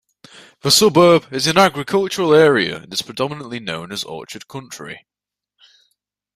[0.61, 5.05] The suburb is an agricultural area and is predominantly known as orchard country.